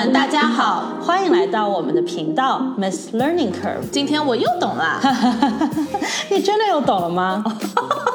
[0.00, 3.90] 们，大家好，欢迎来到我们的频道 Miss Learning Curve。
[3.92, 4.98] 今天我又懂了，
[6.30, 7.44] 你真的又懂了吗？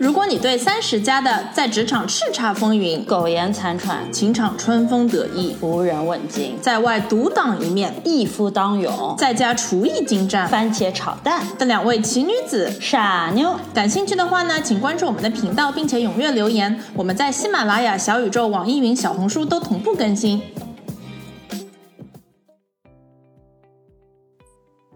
[0.00, 16.80] 如果你对三十加的在职场叱咤风云、苟延残喘、情场春风得意、无人问津、在外独当一面、一夫当勇、在家厨艺精湛、番茄炒蛋的两位奇女子傻妞，感兴趣的话呢，请关注我们的频道，并且踊跃留言。
[16.94, 20.40] 我们在喜马拉雅、小宇宙、网易云、小红书都同步更新。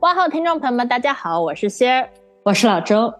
[0.00, 2.08] 哇号听众朋友们，大家好，我是仙儿，
[2.44, 3.12] 我是老周。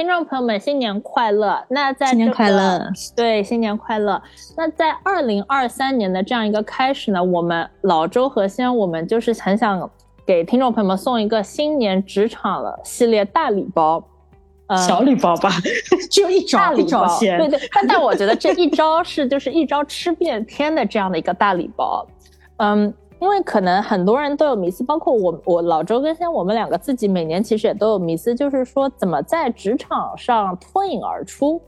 [0.00, 1.62] 听众朋友们，新年快乐！
[1.68, 4.22] 那在新年快乐，对，新年快乐。
[4.56, 9.90] 那在二零二三年的这样一个开始呢，我们老周和先，我们就是很想
[10.24, 14.02] 给听众朋友们送一个新年职场了系列大礼包，
[14.68, 15.50] 呃，小礼包吧，
[16.10, 17.60] 只有一招礼包，对对。
[17.70, 22.06] 但但我觉得这一招是就是一招吃遍天的这样的一个大礼包，
[22.56, 22.94] 嗯。
[23.20, 31.60] 因为可能很多人都有迷思，包括我，我老周跟先，我们两个自己每年其实也都有迷思，就是说怎么在职场上脱颖而出。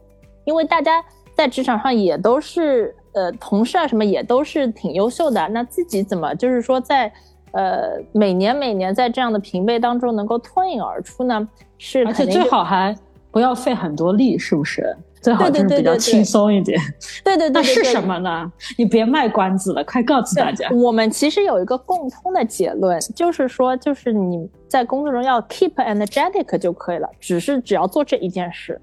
[0.44, 7.12] 因为大家在职场上也都是呃同事啊什么也都是挺优秀的，那自己怎么就是说在
[7.52, 11.48] 呃每年每年在这样的平辈当中能够脱颖而出呢？
[11.78, 12.96] 是而且最好还
[13.30, 14.96] 不要费很多力，是不是？
[15.22, 16.78] 最好就是比较轻松一点。
[17.24, 18.50] 对对对，那是什么呢？
[18.76, 20.68] 你别卖关子了，快告诉大家。
[20.70, 28.80] 我们其实有一个共通的结论，就是说，就是你在工作中要 keep energetic 就可以了，只是只要做这一件事。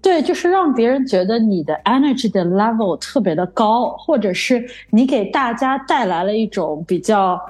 [0.00, 7.40] 对，就是让别人觉得你的 energy 的 level 特别的高，或者是你给大家带来了一种比较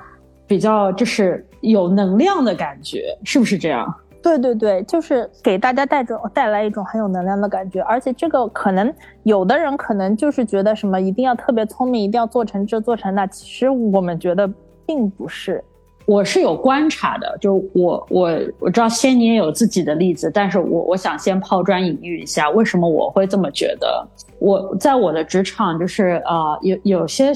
[0.47, 3.93] 比较就是有能量的感觉，是不是这样？
[4.25, 8.91] 对对对，就是给大家带着带来一种很有能量的感觉，而且这个可能
[9.25, 14.51] 有的人可能就是觉得什么一定要特别聪明，一定要做成这做成那，其实我们觉得
[14.87, 15.63] 并不是。
[16.07, 24.09] 我是有观察的，就我我我知道仙女也有自己的例子，但是我我想先抛砖引玉一下，为什么我会这么觉得？
[24.39, 27.31] 我在我的职场就是呃有有些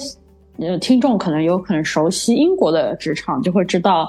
[0.57, 4.09] 呃听众可能有可能熟悉英国的职场，就会知道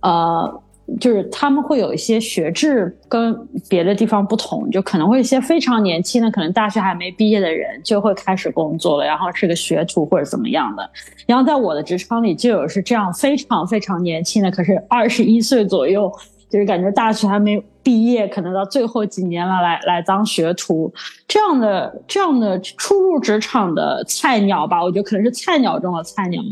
[0.00, 0.60] 呃。
[1.00, 3.34] 就是他们会有一些学制跟
[3.68, 10.90] 别的地方不同，就可能会一些非常年轻的，可能大学还没毕业的人就会开始工作了，然后是个学徒或者怎么样的。
[11.26, 16.12] 然后在我的职场里就有是这样非常非常年轻的，可是二十一岁左右。
[16.50, 20.92] 就是感觉大学还没毕业，可能到最后几年了，来来当学徒，
[21.28, 26.42] 这样的这样的初入职场的菜鸟吧，我觉得可能是菜鸟中的菜鸟，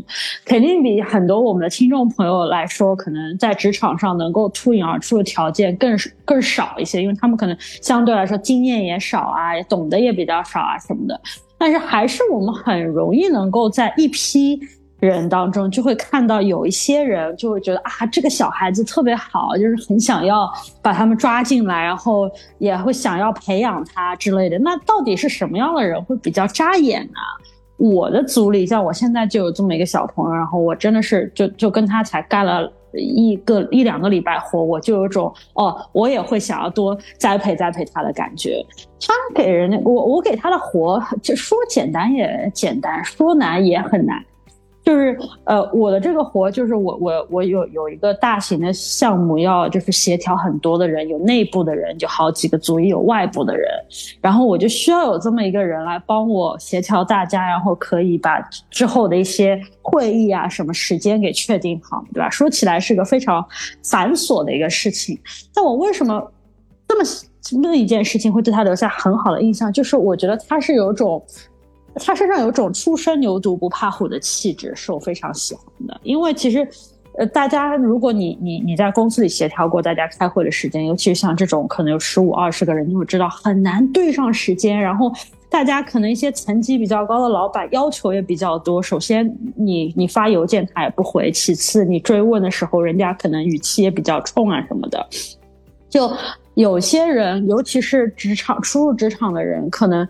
[0.45, 11.19] 肯定比很多我们的听众朋友来说，可能在职场上能够脱颖而出的条件更更少一些，因为他们可能相对来说经验也少啊，懂得也比较少啊什么的，
[11.57, 14.59] 但是还是我们很容易能够在一批。
[15.07, 20.49] 人当中就会看到有一些人就会觉得啊，这个小孩子特别好，就是很想要
[20.81, 24.57] 把他们抓进来，然后也会想要培养他之类的。
[24.59, 27.19] 那到底是什么样的人会比较扎眼呢？
[27.77, 38.63] 我的组里，像我现在就有这么一个小朋友，然后我真的是就就跟他才干了一个一两个礼拜活，我就有种哦，我也会想要多栽培栽培他的感觉。
[39.01, 44.23] 他给人我我给他的活，就说简单也简单，说难也很难。
[44.83, 53.65] 就是呃，我的这个活就是我我我有有一个大型的项目要就是协调很多的人，有内部的人就好几个组，也有外部的人，
[54.19, 62.29] 然后我就需要有这么一个人来帮我协调大家，然后可以把之后的一些会议啊什么时间给确定好，对吧？
[62.29, 63.45] 说起来是个非常
[63.83, 65.17] 繁琐的一个事情，
[65.53, 66.21] 但我为什么
[66.89, 67.05] 这么
[67.39, 69.71] 这么一件事情会对他留下很好的印象？
[69.71, 71.23] 就是我觉得他是有种。
[71.95, 75.99] 他身上有种初生牛犊不怕虎的气质，是我非常喜欢的。
[76.03, 76.67] 因为其实，
[77.17, 84.79] 呃，大家如果你你你在公司里协调过大家开会的时间，尤其是像这种可能有十五二十个人，你会知道很难对上时间。
[84.79, 85.11] 然后
[85.49, 88.81] 大家可能一些层级比较高的老板要求也比较多。
[88.81, 95.07] 首先，你你发邮件他也不回；其次，你追问的时候，人家可能语气也比较冲啊什么的。
[95.87, 96.11] 就
[96.55, 100.07] 有些人，尤其是职场初入职场的人，可能。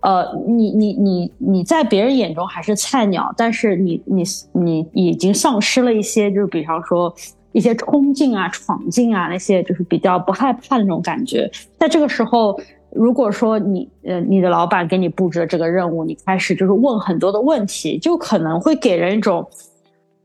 [0.00, 4.22] 呃，你你你你在别人眼中还是菜鸟，但是你你
[4.52, 7.12] 你已经丧失了一些，就是比方说
[7.50, 11.50] 一些冲劲啊、闯劲啊那些，就是比较不害怕的那种感觉。
[11.78, 12.56] 在这个时候，
[12.92, 19.48] 如果说你呃你的老板给你布置了这个任务，你开始就是问很多的问题，就可能会给人一种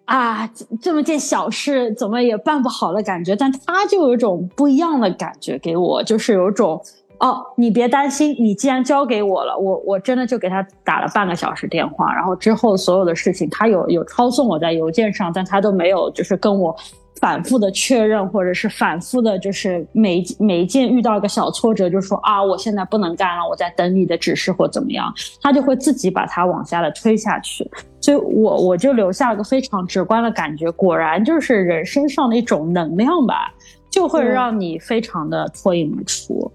[0.06, 0.48] 啊
[0.80, 3.36] 这么件小事怎么也办不好的感觉。
[3.36, 6.80] 但他就有一种不一样的感觉给我，就是有种。
[7.22, 16.76] 哦，你别担心，你既然交给我了，我我真的就给他打了半个小时电话，然后之后所有的事情他有有抄送我在邮件上，但他都没有就是跟我
[17.20, 25.14] 反复的确认，或者是反复的，就是每每一件遇到一个小挫折，就说啊，我现在不能干了，我在等你的指示或怎么样，
[25.44, 27.70] 他就会自己把它往下的推下去，
[28.02, 33.54] 所以我我就留下了个非常直观的感觉，果然就是人身上的一种能量吧，
[33.92, 36.52] 就会让你非常的脱颖而出。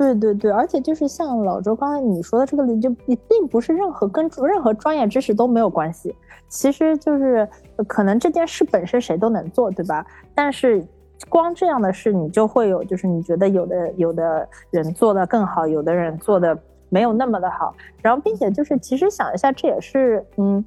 [0.00, 6.16] 对对对，而且就是像老周刚才你说的这个例，就你并不是任何跟任何专业知识都没有关系，
[6.48, 7.46] 其实就是
[7.86, 10.02] 可能这件事本身谁都能做，对吧？
[10.34, 10.82] 但是
[11.28, 16.58] 光这样的事，你就会有，就是你觉得有的有的人做的更好，有的人做的
[16.88, 20.64] 没有那么的好，然后并且就是其实想一下，这也是嗯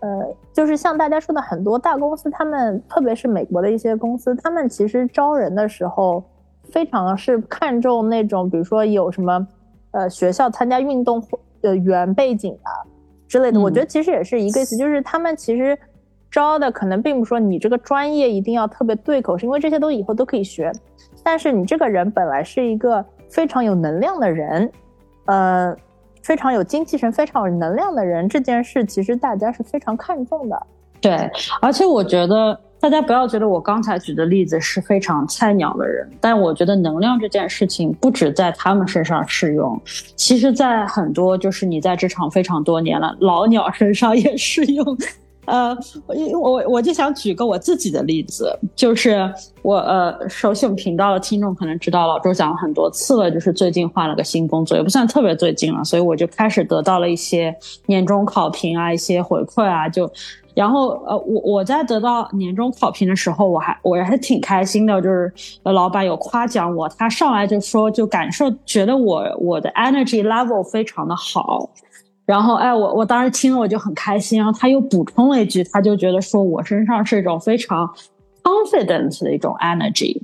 [0.00, 6.20] 呃，就是像大家说的很多大公司，他们特别是美国的一些公司，他们其实招人的时候。
[6.72, 9.46] 非常是看重那种，比如说有什么，
[9.92, 11.22] 呃，学校参加运动
[11.60, 12.72] 的原背景啊
[13.28, 13.60] 之类的。
[13.60, 15.78] 我觉得其实也是一个意思，就是他们其实
[16.30, 20.72] 招的可能并不说你这个专业一定要特别对口，是因为这些都以后都可以学。
[21.22, 24.72] 但是你这个人本来是一个非常有能量的人，
[25.26, 25.76] 呃，
[26.22, 30.66] 非常有精气神、非常有能量的人，这件事其实大家是非常看重的。
[31.02, 32.58] 对，而且我觉得。
[32.82, 39.80] 大家不要觉得我刚才举的例子是非常菜鸟的人，但我觉得能量这件事情不止在他们身上适用，
[40.16, 44.84] 其实在很多就是你在职场非常多年了老鸟身上也适用。
[45.44, 45.76] 呃，
[46.40, 49.32] 我我就想举个我自己的例子，就是
[49.62, 57.54] 我呃熟悉我们频道的听众可能知道，老周讲了很多次了，就是最近换了个新工作，也不算特别最近了，所以我就开始得到了一些
[57.86, 60.10] 年终考评啊，一些回馈啊，就。
[60.54, 65.32] 然后，呃，我我在得到年终考评的时候，我还我还挺开心的，就是
[65.62, 71.70] 呃，老板有夸奖我，他上来就说，就感受觉得我我的 energy level 非常的好，
[72.26, 77.88] 然后，哎，我我当时听了我就很开心，然后他又补充了一句，他就觉得说我身上是一种非常。
[78.42, 80.16] Confidence 的一种 energy，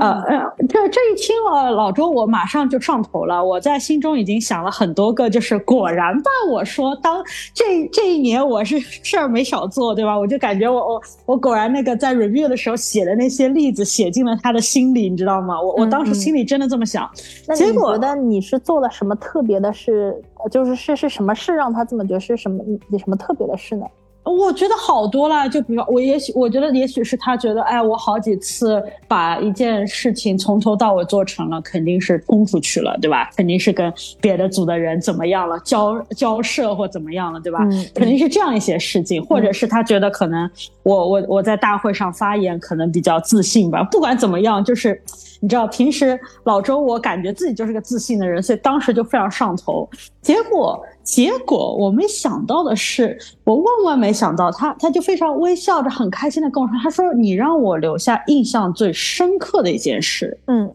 [0.00, 3.44] 呃呃，这这一听了老周，我马上就上头了。
[3.44, 7.22] 我在心中已经想了很多个，就是果然吧，我说当
[7.52, 10.16] 这这一年我是事儿没少做，对吧？
[10.16, 15.60] 我就感觉我我我果然那个在 review 的时候写的那些例子写进了他的心里，你知道吗？
[15.60, 17.10] 我我当时心里真的这么想。
[17.48, 20.16] 那你觉得你是做了什么特别的事？
[20.50, 22.20] 就是是是什么事让他这么觉得？
[22.20, 23.86] 是什么有什么特别的事呢？
[24.22, 33.30] 我觉得好多了，就比如我也许我觉得也许是他觉得，哎，我好几次把一件事情从头到尾做成了，肯定是冲出去了，对吧？
[33.36, 37.58] 肯定是跟别的组的人怎么样了，交交涉或怎么样了，对吧？
[37.94, 40.48] 肯定是这样一些事情，或者是他觉得可能
[40.82, 43.82] 我我我在大会上发言可能比较自信吧。
[43.84, 45.02] 不管怎么样，就是
[45.40, 49.88] 你知道，平时老周我感觉自己就是个自信的人，所以当时就非常上头，
[50.20, 50.80] 结果。
[51.02, 60.72] 结果我没想到的是，我万万没想到，他他就非常微笑着，很开心的跟我说：“他说你让我留下印象最深刻的一件事，嗯，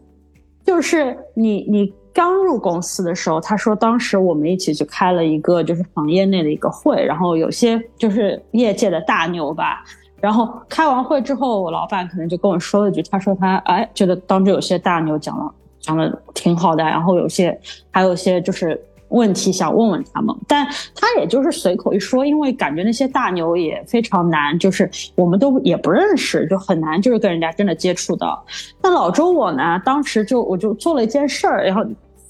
[0.64, 9.84] 就是你你刚入公司的时候，他说当时我们一起去开了一个就是行业内的一个会，然后有些就是业界的大牛吧，
[10.20, 17.58] 然后开完会之后，我老板可能就跟我说了一句，他说他哎觉得当中有些大牛讲了讲的挺好的，然后有些
[17.90, 28.44] 还有些就是。”问题想问问他们，但他也就是随口一说，因为感觉那些大牛也非常难，就是我们都也不认识，就很难就是跟人家真的接触到。
[28.82, 31.84] 那老周我呢，当时就我就做了一件事儿，然后。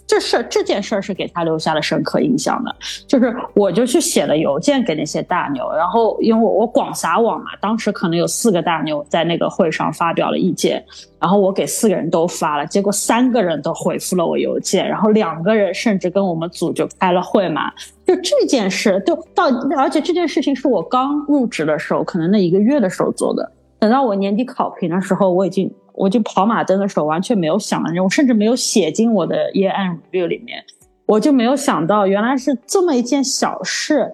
[0.07, 2.75] 这事儿这件事儿是给他留下了深刻印象的，
[3.09, 10.85] 就是我就去写了邮件给那些大牛，然后因为我我广撒网嘛，当时可能有四个大牛在那个会上发表了意见，
[11.19, 17.73] 然后我给四个人都发了，结果三个人都回复了我邮件，然后两个人甚至跟我们组就开了会嘛，
[18.07, 19.47] 就这件事就到，
[19.77, 25.69] 而且这件事情是我刚入职的时候，可能那一个月的时候做的，等到我年底考评的时候，我已经。
[25.97, 30.63] 我就跑马灯的时候完全没有想的，我甚至没有写进我的 year end review 里面，
[31.07, 34.13] 我就没有想到原来是这么一件小事，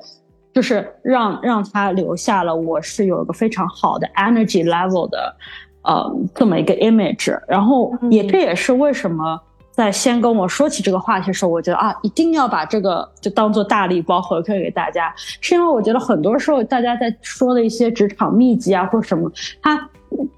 [0.55, 5.37] 就是让让他留下了我是有一个非常好的 energy level 的，
[5.83, 7.37] 呃，这么一个 image。
[7.49, 9.41] 然后也这也是为什么
[9.73, 19.89] 在先跟我说起这个话题的时候，我觉得啊，一定要把这个就当做大礼包回馈给大家，是因为我觉得很多时候大家在说的一些职场秘籍啊或者什么，它。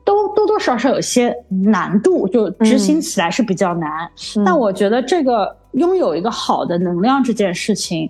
[0.04, 4.08] 都多多少少有些难度，就执行起来是比较难。
[4.44, 8.08] 但我觉得这个拥有一个好的能量这件事情，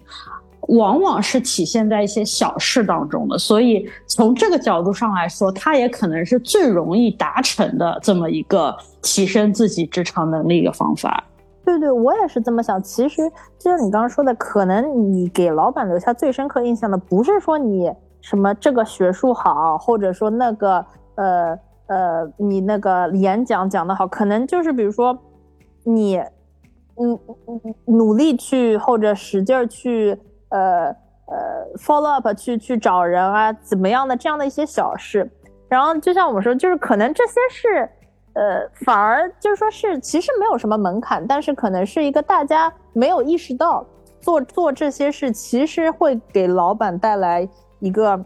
[0.68, 3.38] 往往是体现在一些小事当中的。
[3.38, 11.24] 所以从这个角度上来说，它也可能是最容易达成的这么一个提升自己职场能力的方法。
[11.64, 12.82] 对对，我也是这么想。
[12.82, 13.22] 其实
[13.58, 17.90] 就像你刚刚说的，可能你给老板留下最深刻印象的，不是说你
[18.20, 25.18] 什么这个学术好，或者说那个呃呃你那个演讲讲得好，可能就是比如说
[25.84, 26.18] 你
[26.96, 27.18] 嗯
[27.86, 30.18] 努力去或者使劲去
[30.56, 30.86] 呃
[31.26, 31.36] 呃
[31.76, 35.30] follow up 去去找人啊怎么样的这样的一些小事。
[35.68, 37.90] 然后就像我们说，就是可能这些是。
[38.36, 43.86] 呃，反而就是说是其实没有什么门槛，但是可能是一个大家没有意识到
[44.20, 48.20] 做做这些事，其实会给老板带来一个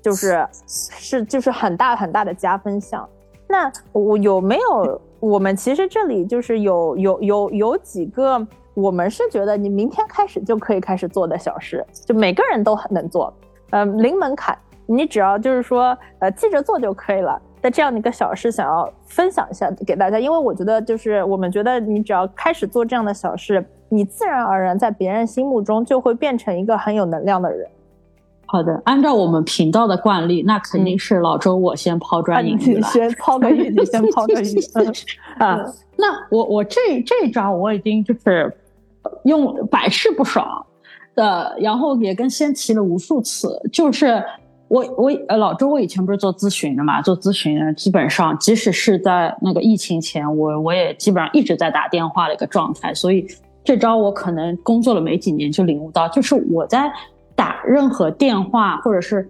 [0.00, 3.08] 就是是就是很大很大的加分项。
[3.48, 5.00] 那我有没有？
[5.18, 8.38] 我们其实这里就是有有有有几个，
[8.80, 13.34] 我们是觉得你明天开始就可以开始做的小事，就每个人都能做，
[13.70, 14.56] 呃，零门槛，
[14.86, 17.40] 你只要就是说呃记着做就可以了。
[17.60, 27.68] 的这样的一个小事，想要分享一下给大家，因为我觉得就是我们觉得你只要开始做这样的小事，你自然而然在别人心目中就会变成一个很有能量的人。
[28.46, 32.82] 好的，按照我们频道的惯例，那肯定是老周我先抛砖引玉了。
[32.86, 34.56] 先抛个玉，你先抛个玉。
[35.44, 35.58] 啊，
[35.96, 38.56] 那我我这这一招我已经就是
[39.24, 40.66] 用百试不爽
[41.14, 44.22] 的，然后也跟先提了无数次，就是。
[44.70, 47.00] 我我呃老周，我以前不是做咨询的嘛？
[47.00, 52.92] 做咨询基本上，即使是在那个疫情前，我我也基本上一直在打电话的一个状态。
[52.92, 53.26] 所以
[53.64, 56.92] 这招我可能工作了没几年就领悟到，就是我在
[57.34, 59.26] 打任何电话或者是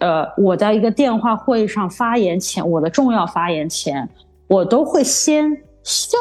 [0.00, 4.08] 呃我在一个电话会议上发言前，我的重要发言前，
[4.48, 6.18] 我都会先笑。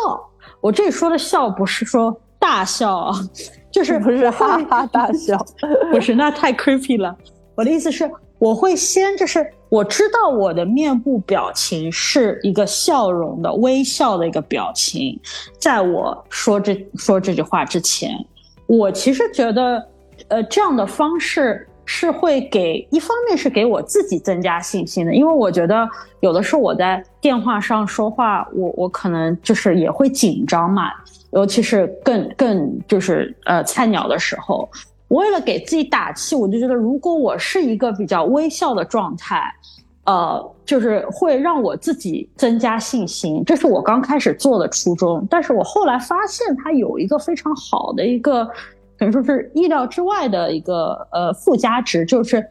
[0.61, 3.15] 我这说的笑不是说大笑啊，
[3.71, 5.37] 就是不是哈哈大笑，
[5.91, 7.15] 不是那太 creepy 了。
[7.55, 8.11] 我的意思是。
[8.39, 15.17] 我会先就是我知道我的面部表情是一个笑容的微笑的一个表情，
[15.57, 18.11] 在我说这说这句话之前，
[18.67, 19.87] 我其实觉得，
[20.27, 25.87] 呃，这样的方式是会给一方面是给我自己增加信心的，因为我觉得
[26.19, 30.91] 有的时候我在电话上说话，我我可能就是也会紧张嘛，
[31.33, 34.69] 尤其是更更就是呃菜鸟的时候。
[35.09, 39.43] 为了给自己打气，我就觉得，如果我是一个比较微笑的状态，
[40.05, 43.43] 呃，就是会让我自己增加信心。
[43.45, 45.27] 这是我刚开始做的初衷。
[45.29, 48.43] 但是我后来发现，它有一个非常好的一个，
[48.97, 52.43] 可能说是意料之外的一个呃附加值，就是。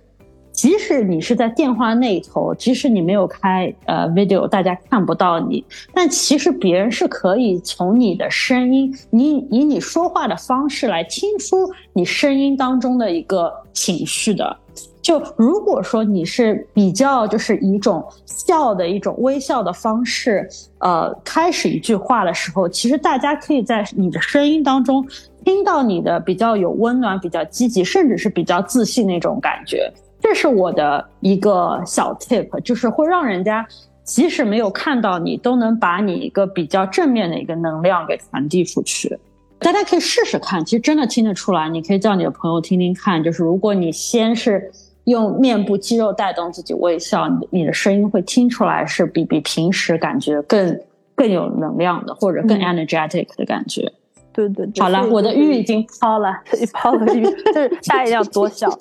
[0.53, 14.57] 即使你是在电话那头，即使你没有开呃 video，大家看不到你，但其实别人是可以从你的声音，你以你说话的方式来听出你声音当中的一个情绪的。
[15.01, 25.05] 就如果说你是比较就是以一种笑的一种微笑的方式，呃，开始一句话的时候，其实大家可以在你的声音当中
[25.45, 29.93] 听到你的比较有温暖、比较积极，甚至是比较自信那种感觉。
[30.23, 33.67] 这是我的一个小 tip，就是会让人家
[34.05, 39.19] 即使没有看到你，都能把你一个比较正面的一个能量给传递出去。
[39.59, 41.69] 大家可以试试看，其实真的听得出来。
[41.69, 44.71] 你可以叫你的朋友听听看，就是如果你先是
[45.05, 50.81] 用面部肌肉带动自己微笑，你你的声音会听出来是比比平时感觉更
[51.15, 53.93] 更有能量的，或者更 energetic 的感觉。
[54.33, 54.81] 对对对。
[54.81, 56.33] 好了，我的玉已经抛了，
[56.73, 58.69] 抛了玉，就是大家一定要多笑。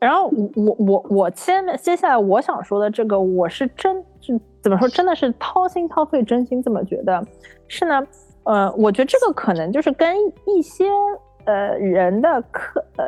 [0.00, 7.22] 然后我我我我接接下来我想说的这个，我是真是怎么说，真的是掏心掏肺，真心这么觉得。
[7.68, 8.02] 是呢，
[8.44, 10.16] 呃，我觉得这个可能就是跟
[10.46, 10.88] 一些
[11.44, 13.04] 呃人的刻呃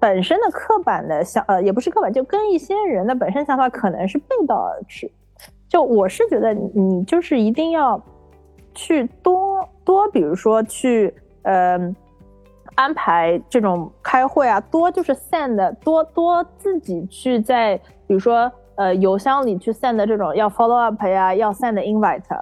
[0.00, 5.12] 本身的刻板的想呃也不是刻板，就跟一些人的本身想法可能是背道而驰。
[5.68, 8.02] 就我是觉得你就是一定要
[8.74, 11.94] 去多多，比如说去呃。
[12.74, 17.76] 安排这种开会啊，多就是 send 多多自己去在，
[18.06, 22.40] 比如说呃邮箱里去 send 这种要 follow up 呀，要 send invite，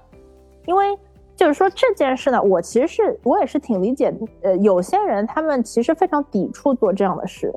[0.67, 0.97] 因为
[1.35, 7.53] 就是说这件事呢，我其实是我也是挺理解，呃，有些人他们其实非常抵触做这样的事，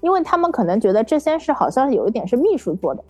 [0.00, 3.02] 因为他们可能觉得这些事好像有一点是秘书做的，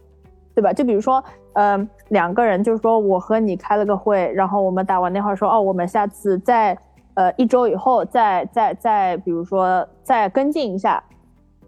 [0.54, 0.73] 对吧？
[0.73, 6.78] 就比如说，呃，两个人就是说我和你开了个会，然后我们打完电话说，哦，我们下次再。
[7.14, 11.02] 呃，一周以后再再再，比如说再跟进一下，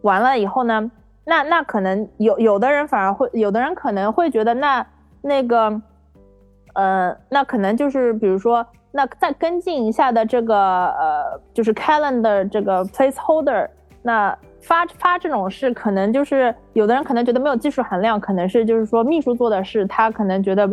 [0.03, 0.91] 完了以后呢，
[1.25, 4.85] 那那可能有有的人反而会，有的人可能会觉得那
[5.23, 5.81] 那个，
[6.75, 13.69] 呃，那可能就是比如说那再跟进一下的这个呃，就是 calendar 这个 placeholder，
[14.03, 20.69] 那发发这种事可能就是有的人可能觉得没有技术含量，可能是就是说秘书做的事，他可能觉得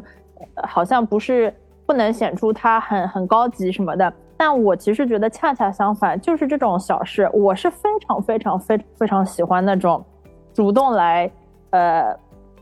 [0.63, 1.53] 好像不是。
[1.85, 10.03] 不能显出他很很高级什么的，但我其实觉得恰恰相反，就是这种小事，我是非常非常非非常喜欢那种
[10.53, 11.31] 主动来
[11.69, 12.13] 呃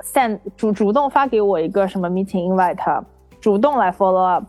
[0.02, 3.04] send 主主动发给我一个什么 meeting invite，
[3.40, 4.46] 主动来 follow up，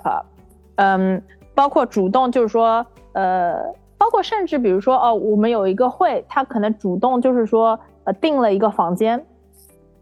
[0.76, 1.22] 嗯，
[1.54, 9.24] 包括主动就是说呃，包括甚至比如说哦，我们有一个会，他可能主动就是说呃订了一个房间，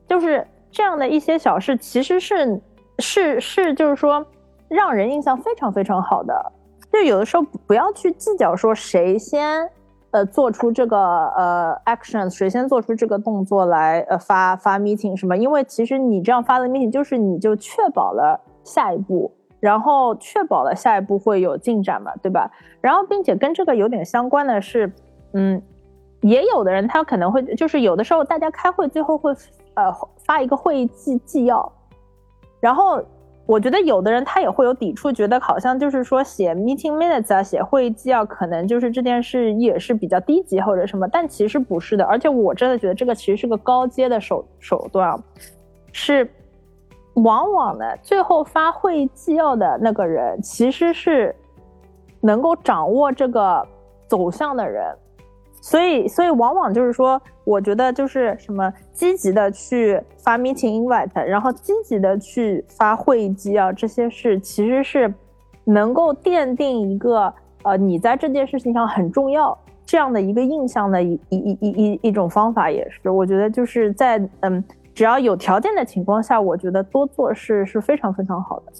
[0.08, 2.60] 就是这样的一些小事，其实是
[2.98, 4.24] 是是就是说
[4.68, 6.52] 让人印象非常非常好的。
[6.92, 9.70] 就有的时候不要去计较说谁先，
[10.10, 15.36] 呃，做出这个呃 action，谁先做出这个动作来，呃，发发 meeting 什么？
[15.36, 22.50] 因为其实你这样发的 meeting 就是你就确保了下一步，然后确保了下一步会有进展嘛，对吧？
[22.80, 24.92] 然后并且跟这个有点相关的是，
[25.34, 25.62] 嗯，
[26.22, 29.32] 也有的人他可能会就是有的时候大家开会最后会
[29.74, 29.92] 呃
[30.24, 31.72] 发一个会议纪纪要，
[32.58, 33.00] 然后。
[33.50, 42.04] 我觉得有的人他也会有抵触，觉得好像就是说写 meeting minutes 啊，写会议纪要，可能就是这件事也是比较低级或者什么，但其实不是的。
[42.04, 45.20] 而且我真的觉得这个其实是个高阶的手手段，
[45.90, 46.30] 是
[47.14, 51.34] 往往呢最后发会议纪要的那个人其实是
[52.20, 53.66] 能够掌握这个
[54.06, 54.96] 走向的人。
[55.62, 65.12] 所以，所以往往就是说，我觉得就是什么积极的去发 meeting invite，然后积极的去发会议纪要，这些事其实是
[65.64, 67.30] 能够奠定一个
[67.62, 74.64] 呃你在这件事情上很重要这样的一个印象的一一一一一一种方法，也是我觉得就是在嗯
[74.94, 78.72] 只要有条件的情况下，我觉得多做事是非常非常好的。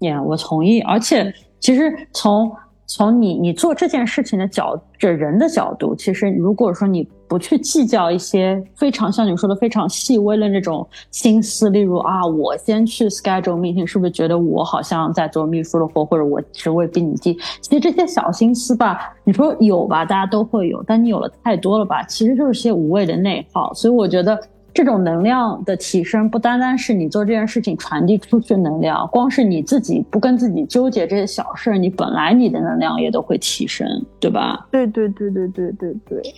[0.00, 2.54] Yeah，我同意，而且其实从。
[2.86, 17.36] 从你你做这件事情的角这人的角度，其实如果说你不去计较一些非常像你说的非常细微的那种心思，例如啊，我先去 schedule meeting，是不是觉得我好像在做秘书的活，或者我职位比你低？
[17.60, 23.74] 其实这些小心思吧，你说有吧，大家都会有，但你有了太多了吧，其实就是些无谓的内耗。
[23.74, 24.38] 所以我觉得。
[24.76, 33.88] 这种能量的提升，不单单是你做这件事情传递出去能量，光是你自己不跟自己纠结这些小事，你本来你的能量也都会提升，
[34.20, 34.66] 对吧？
[34.70, 36.34] 对对对对对对对。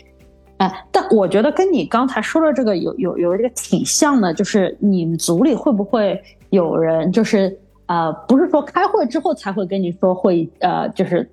[0.59, 11.29] 哎，但我觉得跟你刚才说的这个有有有一个挺像的，就是你们组里会不会有人，就是呃，不是说开会之后才会跟你说会呃，就是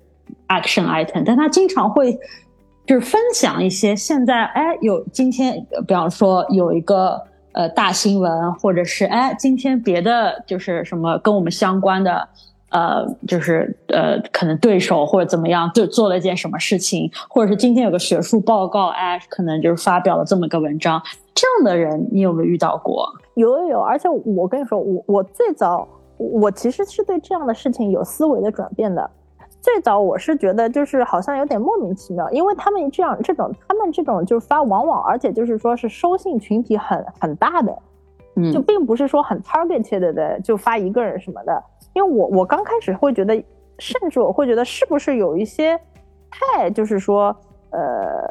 [0.48, 2.18] action item，但他经常会。
[2.86, 7.20] 就是分享一些现在哎有今天，比方说有一个
[7.52, 12.28] 呃大新闻，或者是哎今天别的就是什么跟我们相关的，
[12.70, 21.02] 呃就是呃可能对手或者怎么样就做了一件什么事情，或者是今天有个学术报告，哎可能就是发表了这么个文章，
[21.34, 23.08] 这样的人你有没有遇到过？
[23.34, 25.86] 有有有，而且我跟你说，我我最早
[26.18, 29.10] 我其实是对这样的事情有思维的转变的。
[29.66, 37.76] 最早我是觉得就是好像有点莫名其妙，因为他们这样这种他们这种就是发往往而且就是说是收信群体很很大的，
[38.52, 41.60] 就并不是说很 targeted 的就发一个人什么的。
[41.94, 43.34] 因为我我刚开始会觉得，
[43.80, 45.76] 甚至我会觉得是不是有一些
[46.30, 47.36] 太就是说
[47.70, 48.22] 呃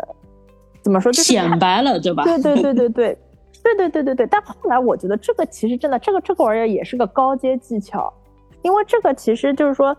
[0.82, 2.24] 怎么说就是显摆了对吧？
[2.24, 3.18] 对对对对对。
[3.64, 8.14] 对对对对对，但后来我觉得这个其实真的，这个这个玩意儿也是个高阶技巧，
[8.62, 9.98] 因为这个其实就是说，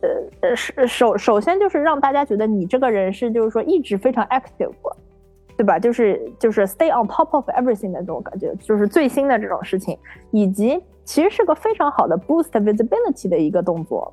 [0.00, 4.70] 呃呃，首首先就是让大家觉得你这个人是就是说一直非常 active，
[5.56, 5.78] 对吧？
[5.78, 9.98] 就是就是 stay on top of everything 的这种感觉，就是最新的这种事情，
[10.30, 14.12] 以及其实是个非常好的 boost visibility 的一个动作，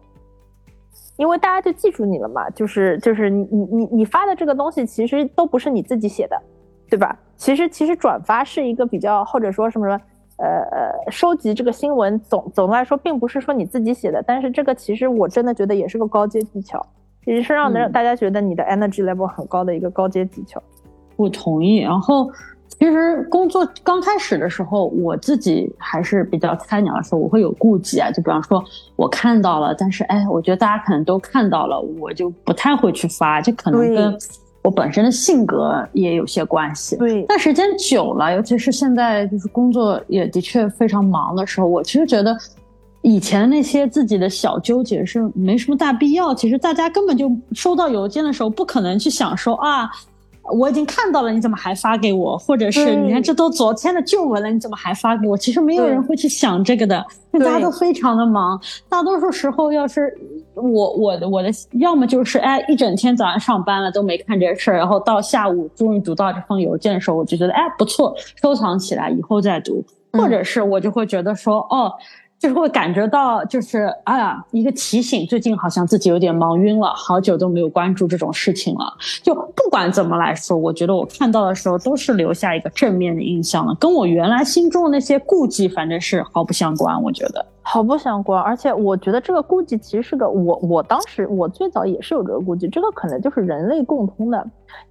[1.17, 6.41] 因为大家就记住你了嘛，就是就是你你你你发的这个东西其实都不是你自己写的，
[6.89, 7.17] 对吧？
[7.37, 10.01] 其实其实转发是一个比较或者说什么什么。
[10.37, 16.85] 呃呃，收集这个新闻总总的来说，并不是说你自己写的，但是这个其实我真的觉得也是个高阶技巧，
[17.25, 20.61] 也是让让大家觉得你的 energy level 很高的一个高阶技巧。
[21.15, 21.77] 我同意。
[21.77, 22.29] 然后，
[22.67, 28.11] 其实工作刚开始的时候，我自己还是比较菜鸟的时候，我会有顾忌啊。
[28.11, 28.61] 就比方说，
[28.97, 34.17] 我看到了，但是哎，我觉得大家可能都看到了，我就不太会去发，就可能跟。
[34.65, 37.23] 我本身的性格也有些关系，对。
[37.29, 42.35] 但时间久了，尤其是现在就是工作也的确非常忙的时候，我其实觉得
[43.01, 46.33] 以前那些自己的小纠结是没什么大必要。
[46.33, 49.89] 其实大家根本就收到邮件的时候，不可能去想说啊。
[50.53, 52.37] 我已经看到了，你怎么还发给我？
[52.37, 55.35] 或者是你看，这都昨天的旧闻了，你怎么还发给我？
[55.35, 58.61] 其实没有人会去想这个的，大家都非常的忙。
[58.87, 60.15] 大多数时候，要是
[60.55, 69.83] 我我的我的，要么就是哎，一整天早上上班了都没看这事儿，然后到下午终于读到这封邮件的时候，我就觉得哎不错，收藏起来以后再读。
[70.13, 71.91] 或者是我就会觉得说哦。
[72.45, 78.85] 就是会感觉到，就是哎呀，一个提醒，最近好像自己有点忙晕了，好久都没有关注这种事情了。
[79.23, 87.01] 就不管怎么来说，我觉得我看到的时候都是留下一个正面的印象了，跟我原来心中的那些顾忌，反正是毫不相关。
[87.01, 94.37] 我觉得毫不相关，而且我觉得这个顾忌其实是个我，我当时我最早也是有这个顾忌，这个可能就是人类共通的，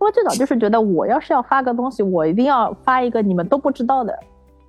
[0.01, 4.12] 因为最早就是觉得我要是要发个东西，我一定要发一个你们都不知道的。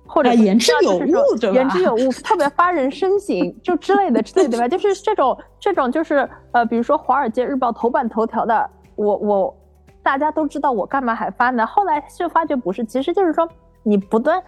[0.06, 1.54] 或者言之有物，对吧？
[1.56, 4.66] 言之有物，特别发人深省，就之类的之类的吧。
[4.68, 9.56] 就是这种这种，就是呃，比如说《华尔街日报》头版头条的，我我
[10.02, 11.66] 大家都知道，我干嘛还发呢？
[11.66, 13.48] 后来就发觉不是，其实就是说
[13.82, 14.42] 你不断，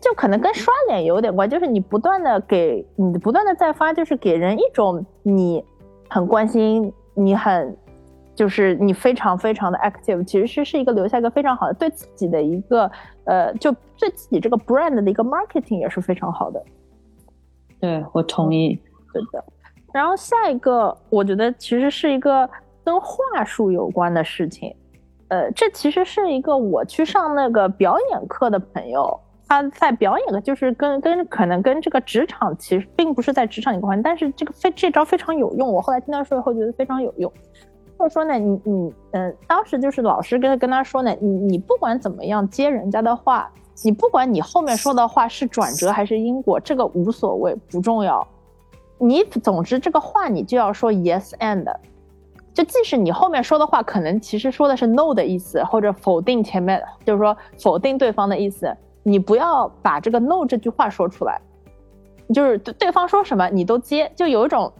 [0.00, 5.64] 就可能跟刷脸有点关，就是你不断的给你不断的在发，就是给人一种你
[6.08, 7.76] 很关心，你很。
[8.34, 12.90] 就是你非常非常的 active，其实是是一个留下一个非常好的对自己的一个
[13.24, 16.62] 呃，就对自己这个 brand 的一个 marketing 也是非常好的。
[17.80, 18.80] 对我同意，
[19.12, 19.44] 对的。
[19.92, 22.48] 然后下一个，我觉得其实是一个
[22.82, 24.74] 跟话术有关的事情。
[25.28, 35.70] 呃，这其实是一个我去上那个表演课的朋友，他在表演的，就是跟跟可能跟这个职场其实并不是在职场有关，但是这个非这招非常有用。
[35.70, 37.30] 我后来听他说以后，觉得非常有用。
[38.02, 43.48] 或者说呢，你你嗯，当时就是老师跟跟他说呢，你你不管怎么样接人家的话，
[43.84, 48.26] 你不管你后面说的话是转折还是因果，这个无所谓，不重要。
[48.98, 51.64] 你总之这个话你就要说 yes and，
[52.52, 61.40] 就即使你后面说的话可能其实说的是 no 的意思，或者否定前面，就是说否定对方的意思，你不要把这个 no 这句话说出来，
[62.34, 64.72] 就是对对方说什么你都接，就有一种。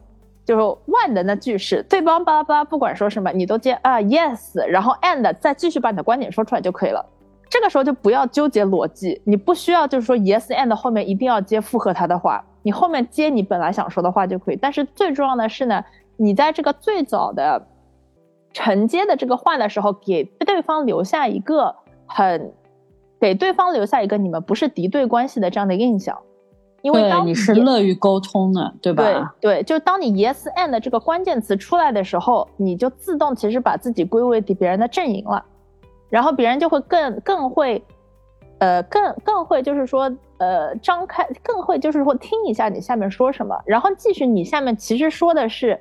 [0.52, 7.02] 就是万能的句式，对方巴拉巴拉，不管说什么，你都接啊 yes，然后 and 再继续把你的观点说出来就可以了。
[7.48, 14.56] 这个时候就不要纠结逻辑，你不需要就是说 yes and 后面一定要接附和他的话，你后面接你本来想说的话就可以。
[14.56, 15.82] 但是最重要的是呢，
[16.18, 17.66] 你在这个最早的
[18.52, 22.52] 承接的这个话的时候，给对方留下一个很，
[23.18, 26.18] 给对方留下一个你们不是敌对关系的这样的印象。
[26.82, 29.34] 因为当你是乐于沟通的，对吧？
[29.40, 35.44] 对对，就当你 yes and 这个关键词出来的时候，你就自动其实把自己归为别人的阵营了，
[36.10, 37.82] 然后别人就会更更会，
[38.58, 45.80] 呃，更更会就是说，呃，张开，更会就是说听一下你下面说什么，然后即使你下面其实说的是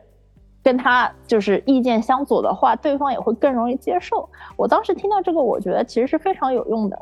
[0.64, 4.30] 跟他就是意见相左的话，对方也会更容易接受。
[4.56, 7.02] 我当时听到这个，我觉得其实是非常有用的。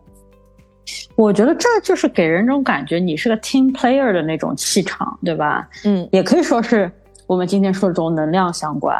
[1.16, 5.68] 我觉得这就是给人这种感觉，你是个 team player 的那种气场，对吧？
[5.84, 6.92] 嗯，也可以说是
[7.28, 8.98] 我们今天说的这种能量相关。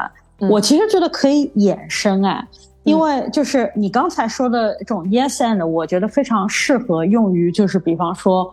[0.48, 2.42] 我其实觉得可以衍生哎，
[2.84, 8.50] 因为就是你刚才说的这种 yes and，我觉得非常适合用于就是比方说，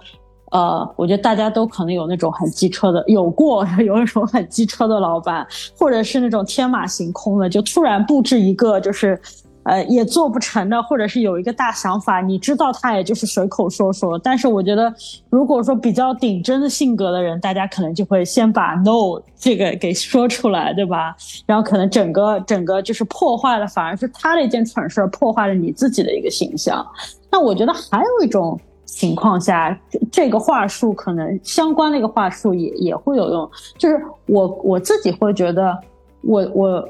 [0.52, 5.47] 呃，我觉得大家都可能有那种很机车的，有过 有那种很机车的老板，
[5.78, 9.19] 或者是那种天马行空的，就突然布置一个就是。
[9.68, 14.18] 呃，也做不成的，或者是有一个大想法，你知道他也就是随口说说。
[14.18, 14.94] 但是我觉得，
[15.30, 21.14] 如果说比较顶真的性格的人，大家可能就会先把 no 这个给说出来，对吧？
[21.46, 26.88] 然后可能整个整个就是破坏了，反而是他的一件蠢事，破坏了你自己的一个形象。
[27.30, 29.78] 那我觉得还有一种情况下，
[30.10, 35.78] 这个话术可能相关的一个话术也也会有用，就是我我自己会觉得，
[36.22, 36.90] 我我。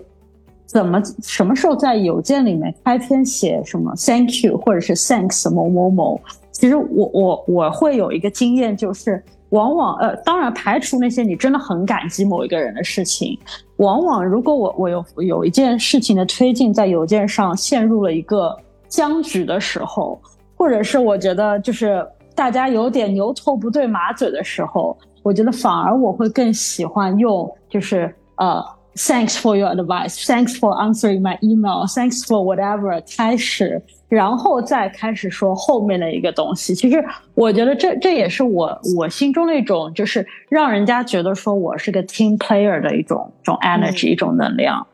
[0.67, 6.19] 怎么什么时候在邮件里面开篇写什么 Thank you 或者是 Thanks 某某某？
[6.51, 13.39] 其实我我我会有一个经验，就是往往呃，当然排除那些你真的很感激某一个人的事情，
[13.77, 18.53] 往往如果我我有有一件事情的推进在邮件上陷入了一个
[18.89, 20.19] 僵局的时候，
[20.57, 28.61] 或者是我觉得就是大家有点牛头不对马嘴的时候，我觉得反而我会更喜欢用就是呃。
[28.97, 30.25] Thanks for your advice.
[30.25, 31.85] Thanks for answering my email.
[31.85, 32.99] Thanks for whatever.
[33.15, 33.79] 开始，
[34.09, 36.73] 然后再开始说后面的一个东西。
[36.73, 37.05] 其实
[37.35, 44.85] 我觉得这这也是我我心中的一种，就是让人家觉得说我是个 team player 的一种种 energy，一种能量。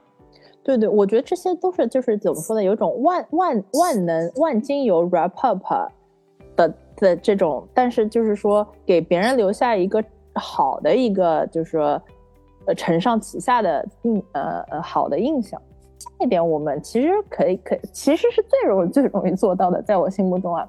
[0.65, 2.61] 对对，我觉得这些都是就是怎么说呢？
[2.61, 5.63] 有一种万万万能万金油 wrap up
[6.57, 10.03] 的的这种，但是就是说给别人留下一个
[10.35, 12.01] 好的一个，就是说。
[12.65, 15.61] 呃，承上启下的印，呃呃，好的印象，
[15.97, 20.67] 这一点我们其实可以，可其实是最容易最容易做到的，在我心目中啊，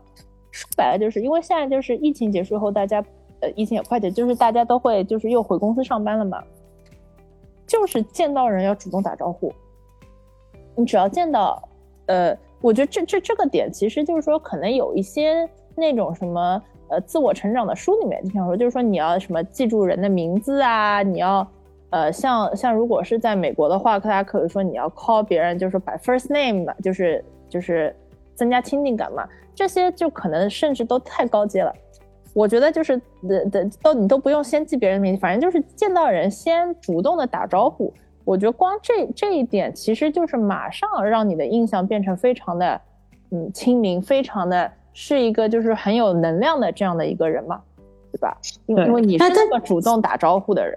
[0.51, 3.05] 说白了就是因为现在就是疫情结束后，大家，
[3.41, 6.43] 呃，疫情也快点，就是大家都会就是又回公司上班了嘛，
[7.67, 9.53] 就是见到人要主动打招呼，
[10.75, 11.63] 你只要见到，
[12.07, 16.63] 呃，我觉得这这这个点其实就是说，可能有一些那种什么。
[16.91, 21.45] 呃自我成长的书里面经常说，就是说你要什么记住人的名字啊，你要
[21.95, 27.95] 呃像像如果是在美国的话，大家可以说你要 call 别人，就是 by first name，就是就是
[28.35, 29.25] 增加亲近感嘛。
[29.55, 31.73] 这些就可能甚至都太高阶了。
[32.33, 37.95] 我觉得就是的的都你都不用先记别人名，反正就是见到人先主动的打招呼。
[38.25, 42.81] 我觉得光这这一点，其实就是马上让你的印象变成非常的
[43.31, 47.63] 嗯亲民，非常的是一个就是很有能量的这样的一个人嘛，
[48.11, 48.37] 对吧？
[48.67, 50.77] 因为因为你是那个主动打招呼的人。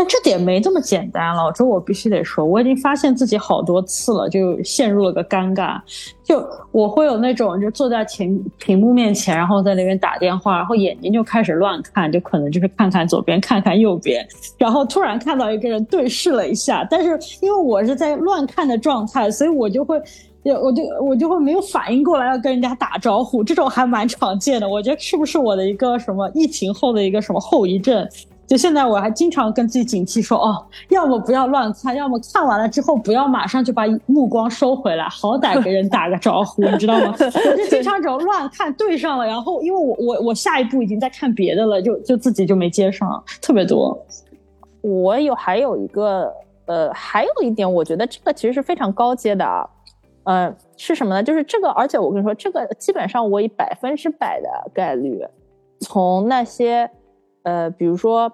[0.00, 5.78] 但这点没这么简单，老周，我必须得说，我已经发现自己好多次了，就陷入了个尴尬。
[6.24, 17.10] 就我会有那种，就坐在屏屏幕面前，然后在那边打电话，然后眼睛就开始乱看，就可能就是看看左边，看看右边，然后突然看到一个人对视了一下，但是
[17.42, 20.00] 因为我是在乱看的状态，所以我就会，
[20.42, 24.66] 我就我就会没有反应过来要跟人家打招呼，这种还蛮常见的。
[24.66, 28.08] 我觉得是不是我的一个什么疫情后的一个什么后遗症？
[28.50, 43.96] 就现在，我还经常跟自己警惕说：“哦，要么不要乱看，要么看完了之后不要马上就把目光收回来，好歹给人打个招呼，你知道吗？” 我就经常只要乱看对上了，然后因为我我我下一步已经在看别的了，就就自己就没接上，特别多。
[44.80, 46.28] 我有还有一个
[46.66, 49.64] 呃，还有一点，我觉得这个其实是非常高阶的啊，
[50.24, 51.22] 呃，是什么呢？
[51.22, 55.22] 就是这个，而且我跟你说，这个基本上我以百分之百的概率
[55.78, 56.90] 从那些
[57.42, 58.32] 呃，比如说。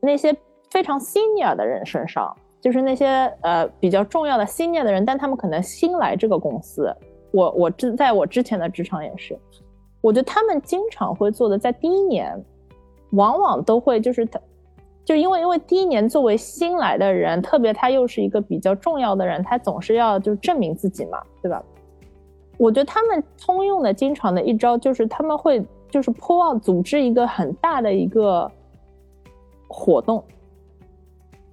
[0.00, 0.34] 那些
[0.70, 3.06] 非常 senior 的人身上，就是那些
[3.42, 6.94] 呃比较重要的 senior 的人，但他们可能新来这个公司。
[7.32, 9.38] 我我之在我之前的职场也是，
[10.00, 12.42] 我觉得他们经常会做的，在第一年，
[13.10, 14.40] 往往都会就是他，
[15.04, 21.62] 就因为因为第一年作为新来的人，特别他又是一个比较重要的人，他总是要就证明自己嘛，对吧？
[22.56, 25.62] 我觉得他们通用的经常的一招就是他们会
[25.96, 28.50] 就是破旺组织一个很大的一个。
[29.68, 30.22] 活动，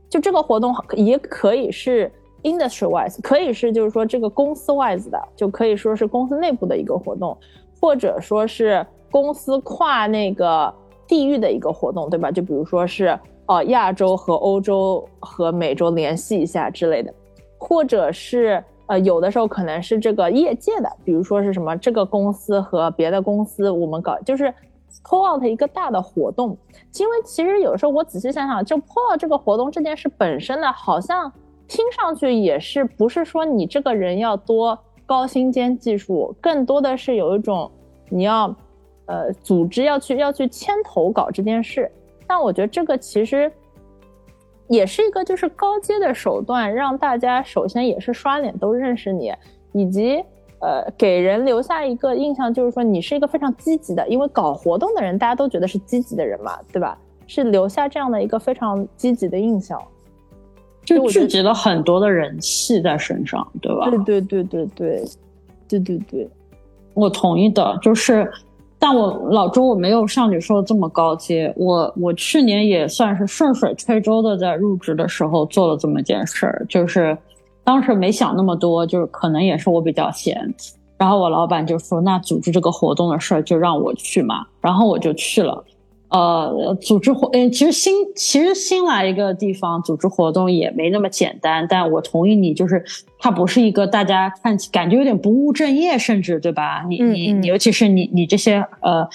[0.08, 2.10] 就这个活动也可以是
[2.44, 7.36] industry wise，可以是就是说这个公司 wise 的，就可以说是公司内部的一个活动，
[7.82, 10.72] 或者说是公司跨那个
[11.08, 12.32] 地域的一个活动，对吧？
[12.32, 17.12] 就比如说是呃亚洲和欧洲和美洲联系一下之类的，
[17.58, 24.54] 或者是呃有的时候可能是这个业界的，比如说是什么这个公司和别的公司我们搞就是。
[25.04, 26.56] pull out 一个大的活动，
[26.98, 31.30] 因为其实有时候我仔细想想，就 pull out 这个活动这件事本身呢，好像
[31.68, 37.70] 听上去也是不是说你这个人要多高薪兼技术，更多的是有一种
[38.10, 38.56] 你要
[39.08, 41.92] 呃组织要去要去牵头搞这件事。
[42.26, 43.52] 但我觉得这个其实
[44.74, 49.32] 也是一个就是高阶的手段，让大家首先也是刷脸都认识你，
[49.72, 50.24] 以及。
[50.66, 56.98] 呃，给人留下一个印象，就是说你是一个非常积极的，因为搞活动的人大家都觉得是积极的人嘛，对吧？
[57.28, 59.78] 是留下这样的一个非常积极的印象，
[60.86, 63.90] 就聚集了很多的人气在身上，对吧？
[63.90, 65.06] 对对对对对，
[65.68, 66.30] 对对对，
[66.94, 67.78] 我同意的。
[67.82, 68.32] 就是，
[68.84, 77.18] 但我老周我没有像你说的这么高阶，我我去年也算是顺水推舟的，在入职的时候做了这么件事儿，就是。
[77.66, 80.54] 当时没想那么多，就是可能也是我比较闲，
[80.98, 85.64] 然后我老板就说：“那组织这个活动的事儿就让我去嘛。”然后我就去了。
[86.14, 91.66] 呃，组织活，嗯，其实新其实新来一个地方组织活动也没那么简单。
[91.68, 92.86] 但我同意你，就是
[93.18, 96.86] 它不是一个大家看起感觉有点不务正业，甚至对吧？
[96.88, 99.10] 你你你，尤其是你你这些呃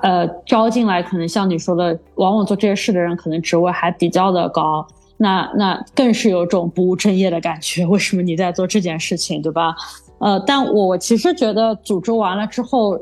[0.00, 4.86] 呃招进来，可能像你说的，往往做这些事的人，可能职位还比较的高。
[5.16, 7.84] 那那更是有种不务正业的感觉。
[7.84, 9.74] 为什么你在做这件事情，对吧？
[10.20, 12.96] 呃，但我其实觉得组织完了之后，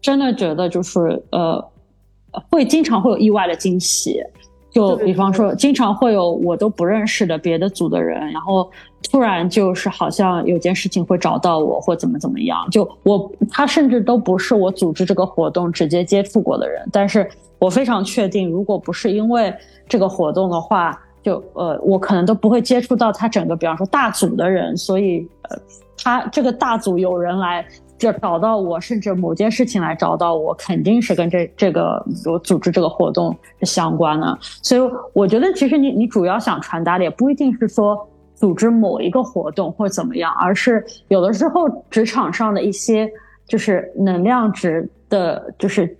[0.00, 1.64] 真的觉得就是呃，
[2.50, 4.22] 会经常会有意外的惊喜。
[4.70, 8.70] 就比方说，经常会有我都不认识的别的组的人，然后
[9.10, 12.68] 突然就是好像有件事情会找到我，或怎么怎么样。
[12.70, 19.52] 就我他甚至都不是我组织这个活动直接接触过的人，但是我非常确定，如果不是因为
[19.88, 20.98] 这个活动的话。
[21.20, 25.58] 就呃，我可能都不会接触到他整个，比方说大组的人，所以呃，
[26.00, 27.66] 他这个大组有人来
[27.98, 34.38] 就找到我，甚至某件事情来找到我，肯定是跟这这个我组织这个活动是相关的。
[34.62, 34.80] 所以
[35.12, 43.10] 我觉得，其实你你主要想传达的也不一定是说组织某一个活动或怎么样，而是有的时候职场上的一些
[43.46, 45.96] 就是能量值的，就是。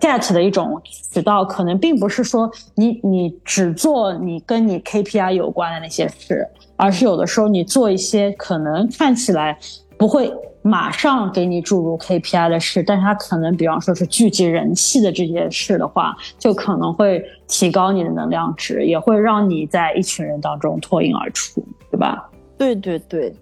[0.00, 9.56] get 的一种渠道，可能并不是说你你只做你跟你 KPI 有关的那些事，而是有的时候你做一些可能看起来
[9.96, 10.30] 不会
[10.62, 22.30] 马上给你注入 KPI 的事，但是它可能比方说是聚集人气的这件事的话，就可能会提高你的能量值，也会让你在一群人当中脱颖而出，对吧？
[22.58, 23.34] 对对对，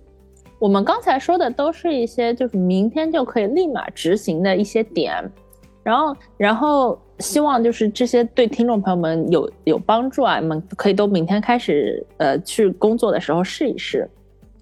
[0.60, 5.28] 我们刚才说的都是一些就是明天就可以立马执行的一些点，
[5.82, 14.08] 然后然后希望就是这些对听众朋友们有有帮助啊，你们可以都明天开始呃去工作的时候试一试，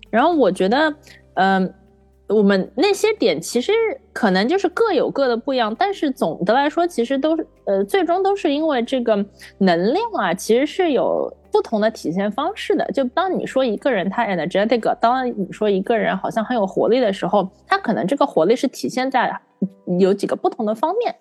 [0.09, 0.95] 然后我觉得
[1.35, 1.75] 嗯。
[2.28, 3.72] 我们那些点其实
[4.12, 9.24] 可能就是各有各的不一样，但是总的来说，其实都是呃，最终都是因为这个
[9.58, 12.84] 能量啊，其实是有不同的体现方式的。
[12.92, 19.40] 就当你说一个人他 energetic，当你说一个人好像很有活力的时候，他可能这个活力是体现在
[20.00, 21.14] 有几个不同的方面。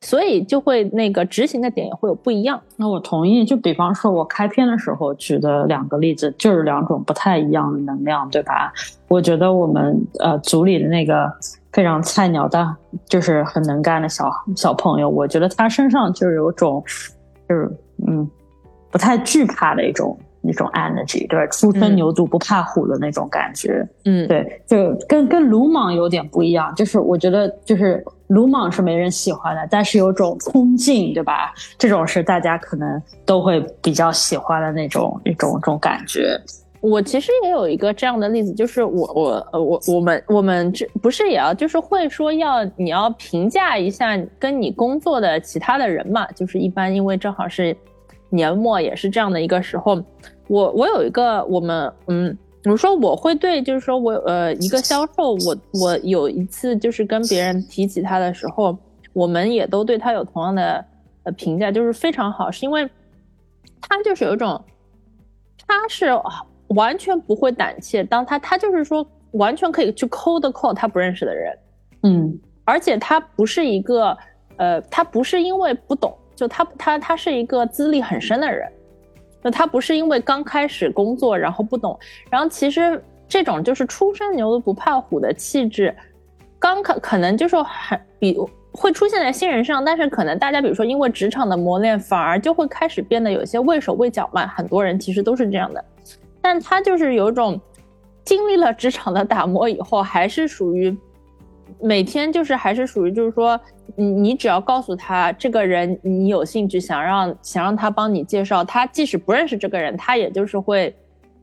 [0.00, 2.60] 所以就会那个执行的点也会有不一样。
[2.76, 8.72] 那我同意，就比方说我开篇的时候举的两个例子，就是两种不太一样的能量，对吧？
[9.08, 11.28] 我觉得我们呃组里的那个
[11.72, 12.76] 非常菜鸟的，
[13.08, 16.82] 就是很能干的小小朋友，我觉得他身上就是有种
[17.48, 17.68] 就是
[18.06, 18.30] 嗯
[18.92, 23.84] 不太惧怕的一种那种 energy，对，初生牛犊不怕虎的那种感觉。
[24.04, 28.04] 嗯，对，就跟跟鲁莽有点不一样，就是我觉得就是。
[28.28, 31.52] 鲁莽是没人喜欢的，但是有种冲劲，对吧？
[31.78, 36.38] 这种是大家可能都会比较喜欢的那种一种种感觉。
[36.80, 46.26] 我其实也有一个这样的例子，就是我我呃我我们我们这不是也要就是会说要你要评价一下跟你工作的其他的人嘛？
[46.32, 47.76] 就是一般因为正好是
[48.28, 50.00] 年末，也是这样的一个时候，
[50.48, 52.38] 我我有一个我们嗯。
[52.68, 58.76] 比如说，我会对，就是说我呃，一个销售，我我有一次就是跟别人提起他的时候，
[59.14, 60.84] 我们也都对他有同样的
[61.22, 62.86] 呃评价，就是非常好，是因为
[63.80, 64.62] 他就是有一种，
[65.66, 66.10] 他是
[66.66, 71.58] 完全不会胆怯，当他他就是说完全可以去 cold call 他不认识的人，
[72.02, 74.14] 嗯，而且他不是一个
[74.58, 78.70] 呃，他不是因为不懂，就他他他是一个资历很深的人。
[79.42, 81.98] 那他不是因为刚开始工作然后不懂，
[82.28, 85.94] 然后其实这种就是初生牛犊不怕虎的气质，
[86.58, 88.36] 刚可可能就是很比
[88.72, 94.46] 会出现在新人上，但是可能大家比如说因为职场的磨练，反而就会开始变得有些畏手畏脚嘛。
[94.46, 95.84] 很多人其实都是这样的，
[96.40, 97.60] 但他就是有种
[98.24, 100.96] 经历了职场的打磨以后，还是属于。
[101.80, 103.58] 每天就是还是属于就是说，
[103.94, 110.94] 你你只要告诉他这个人你有兴趣，想让想让他帮你介绍，他即使不认识这个人，他也就是会，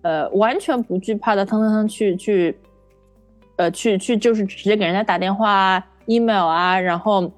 [0.02, 2.58] 呃，完全不惧怕的，腾腾腾去去，
[3.56, 7.32] 呃，去去就是直接给人家打电话啊、email 啊，然后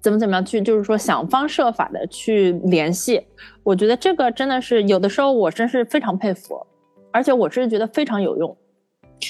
[0.00, 3.24] 怎么怎么样去，就是说想方设法的去联系。
[3.62, 6.66] 我觉得这个真的是有的时候我真是非常佩服，
[7.12, 8.56] 而且我是觉得非常有用。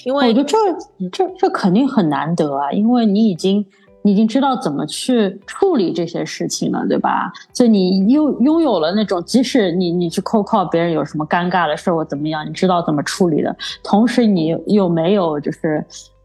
[0.05, 3.65] 因为我觉得这这这肯定很难得啊，因为你已经
[4.03, 7.33] 你已经知道怎么去处理这些事情了，对吧？
[7.53, 15.85] 所以你拥拥有了那种，即使你你去扣靠别人有什么尴尬的事或怎么样，你知道怎么处理的，同时你又没有就是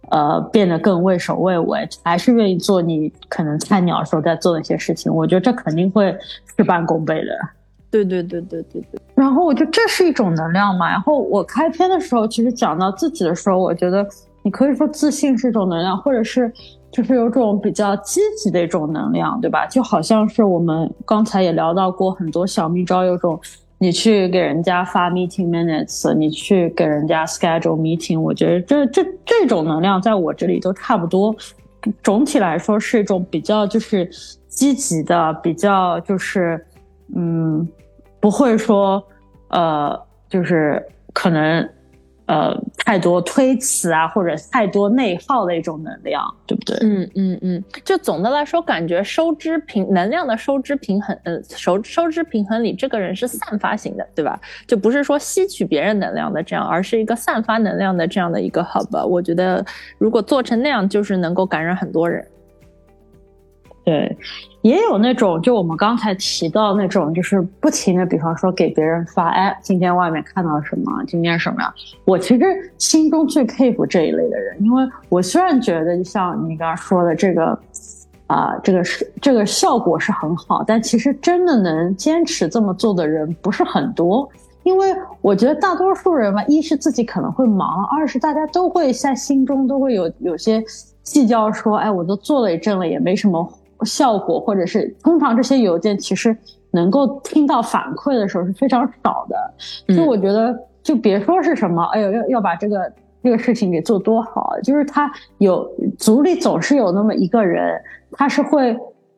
[0.10, 6.12] 呃变得更畏首畏尾，还是愿意做你可能菜鸟时候在做的一些事情，我觉得这肯定会
[6.58, 7.32] 事半功倍的。
[7.92, 10.90] 对对对对对对，然后我觉得这是一种能量嘛。
[10.90, 14.08] 然后我开篇的时候，其实讲到自己的时候，我觉得
[14.44, 16.52] 你可以说自信是一种能量，或者是
[16.92, 19.66] 就是有种比较积极的一种能量，对吧？
[19.66, 23.40] 就好像是我们刚才也聊到过很多小秘招，有种
[23.80, 31.36] 你去给人家发 meeting minutes，你去给人家 schedule meeting，我觉得这这这种能量在我这里都差不多。
[32.04, 34.10] 总体来说是一种比较就是
[34.50, 36.64] 积极的，比较就是
[37.16, 37.68] 嗯。
[38.22, 39.02] 不会说，
[39.48, 41.70] 呃，就是可能，
[42.26, 46.78] 呃，太多推辞啊，或者太多内耗的一种能量，对不对？
[46.82, 54.38] 嗯嗯嗯，就总的来说，感觉收支平能量的收支平衡，呃，收收支平衡里，这个人是散发型的，对吧？
[54.68, 59.08] 就不是说吸取别人能量的这样，而是一个散发能量的这样的一个 hub。
[59.08, 59.66] 我觉得，
[59.98, 62.28] 如果做成那样，就是能够感染很多人。
[63.90, 64.18] 对，
[64.62, 71.74] 也有那种，就我们刚才提到那种，就是不停的，比方说给别人发，哎，今天外面看到什么，今天什么呀？
[72.06, 77.60] 我其实心中最佩服这一类的人，因为我虽然觉得像你刚刚说的这个，
[78.28, 84.30] 啊，这个是这个效果是很好，但其实真的能坚持这么做的人不是很多，
[84.62, 90.64] 因为我觉得大多数人嘛，一是自己可能会忙，二是大家都会在心中都会有有些
[91.02, 93.52] 计较，说，哎，我都做了一阵了，也没什么。
[93.86, 96.36] 效果，或者是通常这些邮件其实
[96.72, 102.92] 能够听到反馈的时候是非常少的，所以我觉得就别说是什么，哎呦要要把这个
[103.24, 108.78] 这个事情给做多好，就是他有组里总是有那么一个人，他是会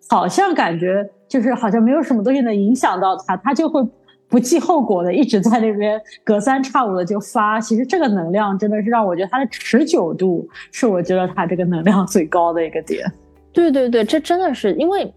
[0.09, 3.82] 好像感觉就是好像没有什么东西能影响到他，他就会
[4.30, 7.59] 不计后果的一直在那边隔三差五的就发。
[7.59, 13.05] 其实这个能量真的是让我觉得它的持久度是我觉得它这个能量最高的一个点。
[13.53, 15.13] 对对对，这真的是因为。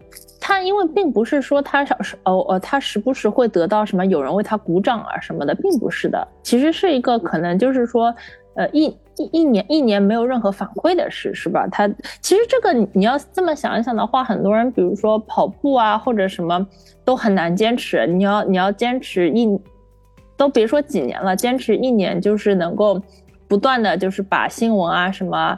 [0.47, 8.15] 他因为并不是说他小时哦呃他时不时会得到什么有人为他鼓掌啊什么的，并不是的，其实是一个可能就是说
[8.53, 8.85] 呃一
[9.17, 11.67] 一一年一年没有任何反馈的事是吧？
[11.71, 11.87] 他
[12.21, 16.63] 其实这个你要这么想一想的话，很多人比如说跑步啊或者什么
[17.03, 19.49] 都很难坚持，你要你要坚持一
[20.37, 23.01] 都别说几年了，坚持一年就是能够
[23.47, 25.57] 不断的就是把新闻啊什么。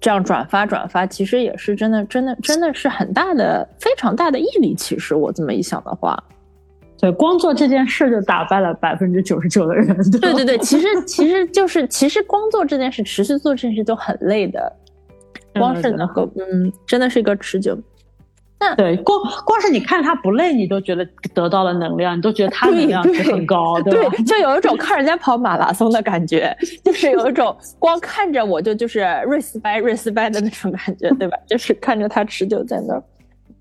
[0.00, 4.74] 这样转发转发，其实也是真的，真的，真的是很大的、非常大的毅力。
[4.74, 6.22] 其实我这么一想的话，
[6.98, 9.96] 对，光做这件事就打败了百分之九十九的人。
[10.10, 14.72] 对对对，其实 其实就是其实光做这件事，持续做这件事就很累的。
[15.54, 17.78] 光是能够，嗯，真的是一个持久。
[18.58, 24.16] 那对，光光是你看他不累，你都觉得得到了能量，你都觉得他能量值很高，对吧？
[24.26, 31.36] 就有一种看人家跑马拉松的感觉， 就是有一种光看着我就就是 respect respect 的那种感觉， 对吧？
[31.46, 33.02] 就是看着他持久在那儿，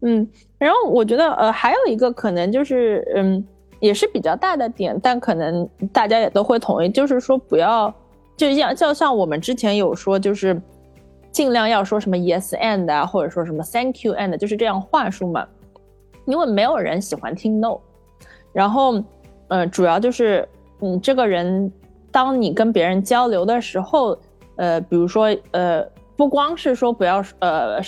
[0.01, 0.25] 嗯。
[0.57, 3.45] 然后我觉得，呃，还有一个可能就是，嗯，
[3.81, 7.93] 也是比较大的点，但可能大家也都会同意，就是说不要，
[8.37, 10.59] 就像就像我们之前有说，就是。
[11.35, 15.45] 尽量要说什么 yes and 啊，或者说什么 thank you and，就是这样话术嘛。
[16.25, 17.77] 因为没有人喜欢听 no。
[18.53, 19.03] 然后，
[19.49, 20.47] 呃，主要就是
[20.79, 21.69] 你这个人，
[22.09, 24.17] 当你跟别人交流的时候，
[24.55, 27.81] 呃，比如说，呃，不光是说不要，呃。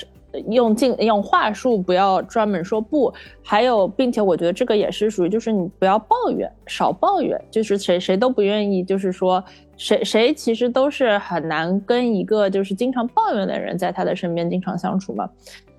[0.50, 3.12] 用尽用话术，不要专门说不。
[3.42, 7.42] 还有，并且我觉得这个也是属于，就是你不要抱怨，少抱怨。
[7.50, 9.44] 就是谁谁都不愿意，就是说
[9.78, 15.30] 谁谁其实都是很难跟一个就是经常抱怨的人在他的身边经常相处嘛。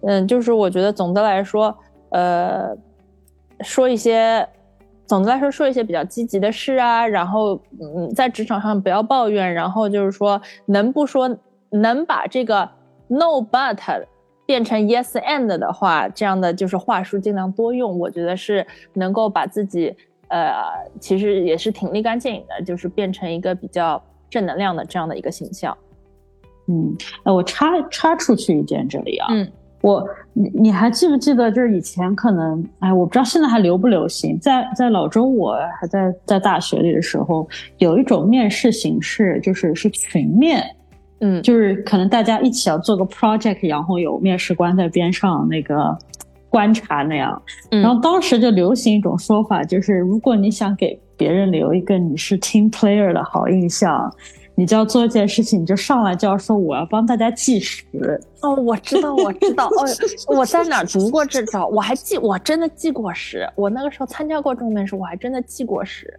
[0.03, 1.77] 嗯，就是我觉得总的来说，
[2.11, 2.75] 呃，
[3.61, 4.49] 说一些，
[5.07, 7.07] 总的来说说一些比较积极的事啊。
[7.07, 9.53] 然后，嗯，在职场上不要抱怨。
[9.53, 11.37] 然后就是说，能不说，
[11.71, 12.71] 能把这个
[13.09, 14.07] no but。
[14.47, 19.95] 变成 yes and 的话，这样的就是话术尽量多用，我觉得是能够把自己，
[20.29, 20.63] 呃，
[21.01, 25.77] 其实也是挺立竿见影的，就是变成一个比较正能量的这样的一个形象。
[26.67, 29.51] 嗯，呃，我插插出去一点这里啊，嗯，
[29.81, 37.49] 我你你还记不记得，就是以前可能，哎，我不知道现在还流不流行，在在老周我还在在大学里的时候，
[37.79, 40.63] 有一种面试形式，就是是群面。
[41.21, 45.97] 嗯，就是可能大家一起要做个 project，然后有面试官在边上那个
[46.49, 47.41] 观察那样。
[47.71, 54.13] 然后当时就流行一种说法，就是如果你想给别人留一个你是 team player 的好印象，
[54.55, 57.85] 你就要做一件事情，你就上来就要说我要帮大家计时。
[58.41, 59.87] 哦，我知道，我知道，哦，
[60.29, 61.67] 我在哪读过这招？
[61.67, 63.49] 我还记，我真的记过时。
[63.55, 66.19] 我那个时候参加过中文面试，我还真的记过时。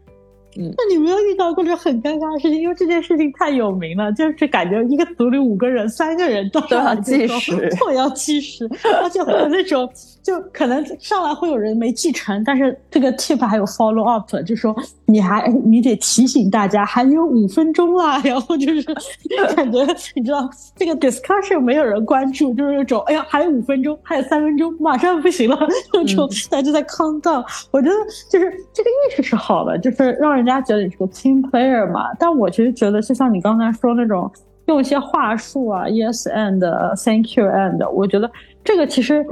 [0.56, 2.62] 那你没有遇到过这很尴尬的事情？
[2.62, 8.70] 因为这件事情太有名了，就是感觉一个组里五个人，三个人都要计时， 都要计时，
[9.02, 9.90] 而且会有那种。
[10.22, 14.76] 就可能上来会有人没继承，但是这个 tip 还有 follow up，就说
[15.10, 18.84] 你还你得提醒大家还有五分钟啦，然后就是
[19.56, 19.84] 感觉
[20.16, 25.58] 你知道这个 discussion 没有人关注，就是那种哎呀还有五分钟，还有三分钟，马上不行了
[25.94, 27.44] 那种，大家就在 count down。
[27.72, 27.96] 我觉得
[28.30, 32.14] 就是这个意识是好的，就是让人家觉得你是个 team player 嘛。
[32.20, 34.32] 但我其实觉得，就像你刚才说那种
[34.68, 36.60] 用一些话术啊，yes and
[37.04, 38.30] thank you and，我觉得
[38.64, 39.26] 这个其实。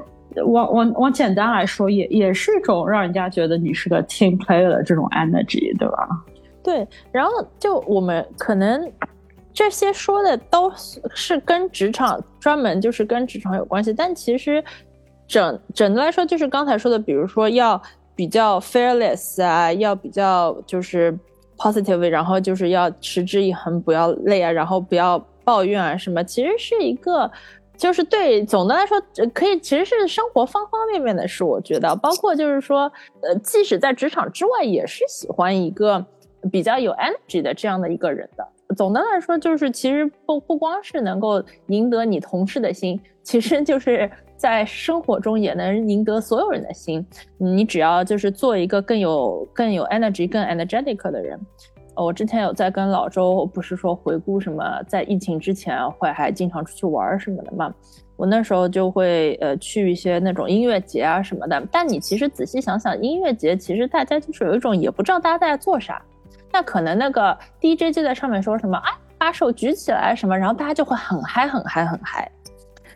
[0.46, 6.08] 我我我简单来说，也也是一种让人家觉得你是个 team player 的这种 energy，对吧？
[6.64, 6.88] 对。
[7.12, 8.92] 然后就我们可能
[9.54, 10.72] 这些说的都
[11.16, 14.64] 是跟职场专门就是跟职场有关系，但其实
[15.28, 17.82] 整整的来说，就是刚才说的，比如说要
[18.16, 21.18] 比较 fearless 啊，要比较就是
[21.58, 27.32] positive，然后就是要持之以恒，不要累啊，然后不要抱怨啊什么，其实是一个。
[27.78, 29.00] 就是对，总的来说，
[29.34, 31.44] 可以其实是生活方方面面的事。
[31.44, 36.04] 我觉得，包括就是说，呃，即使在职场之外，也是喜欢一个
[36.52, 38.48] 比较有 energy 的这样的一个人的。
[38.76, 47.06] 总的来说，就是其实不不光是能够赢得你同事的心，其实就是在生活中也能赢得所有人的心。
[47.38, 51.40] 你只要就是做一个更有更有 energy、更 energetic 的人。
[51.98, 57.74] 我之前有在跟老周，不是说回顾什么，在疫情之前会还经常出去玩什么的嘛。
[58.16, 61.62] 我那时候就会呃去一些那种音乐节啊什么的。
[61.72, 66.02] 但你其实仔细想想，音乐节其实大家就是有一种也不知道大家在做啥。
[66.52, 72.32] 那可能那个 DJ 就在上面说什么啊，把手举起来什么，然后大家就会很嗨很嗨很嗨。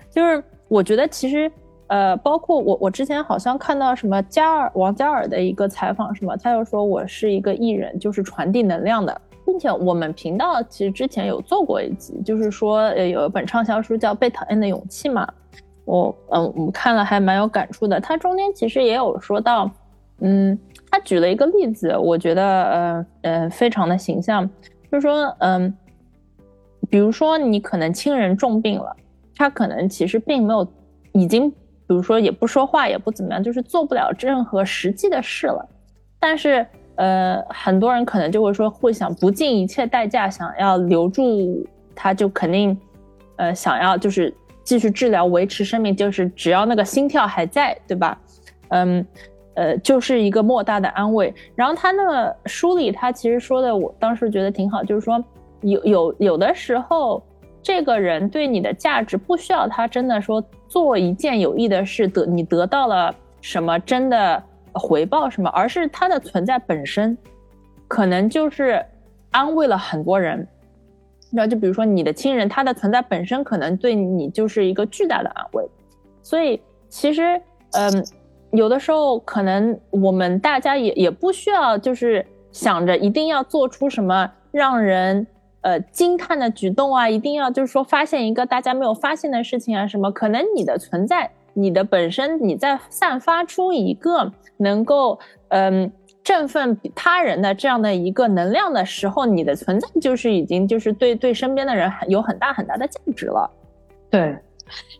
[0.10, 1.52] 就是我觉得其实
[1.92, 9.22] 呃，包括我我之前好像看到什么加尔王加尔的一个采访什么，他又说我是一个艺人，就是传递能量的。
[9.46, 15.28] 并且我们频道其实之前有做过一集，就是说呃有一本畅销书叫《被讨厌的勇气》嘛，
[15.84, 18.00] 我嗯我们看了还蛮有感触的。
[18.00, 19.70] 他中间其实也有说到，
[20.20, 20.58] 嗯，
[20.90, 24.50] 他举了一个例子，我觉得呃呃非常的形象，
[24.90, 25.76] 就是说嗯，
[26.90, 28.96] 比如说你可能亲人重病了，
[29.36, 30.66] 他可能其实并没有
[31.12, 31.54] 已经
[31.92, 35.70] 比如说也不说话也不怎么样，就是做不了任何实际的事了，
[36.20, 36.66] 但是。
[36.98, 41.66] 呃，很多人可能就会说，会想不尽一切代价想要留住
[41.96, 42.78] 他，就肯定，
[43.38, 44.32] 呃，想要就是
[44.64, 48.16] 继续治疗，维持生命，就是只要那个心跳还在，对吧？
[48.68, 49.04] 嗯，
[49.56, 51.34] 呃，就是一个莫大的安慰。
[51.56, 55.24] 然后他那个书里，他其实说的，我当时觉得挺好，就是说
[55.62, 57.24] 有有有的时候，
[57.64, 64.42] 这个人对你的价值不需要他真的说做一件有益的事得你得到了什么真的。
[64.74, 65.50] 回报什么？
[65.50, 67.18] 而是它的存在本身，
[67.90, 68.82] 可能就是
[69.30, 70.48] 安慰了很多人。
[71.30, 75.70] 然后就比如说你的亲人，他的存在本身可能对你就是一个巨大的安慰。
[76.24, 77.42] 所以其实，
[77.72, 78.06] 嗯，
[78.52, 85.28] 有的时候可能我们大家也也不需要就是想着一定要做出什么让人
[85.62, 90.12] 呃惊叹的举动啊，一定要就是说发现一个大家没有发现的事情啊什么。
[90.12, 94.32] 可能你的存在，你的本身，你在散发出一个。
[94.58, 95.92] 能够嗯
[96.24, 103.50] 振奋他人的这样的一个能量的时候，你的存在就是已经就是对对身边的人有很大很大的价值了，
[104.12, 104.38] 对。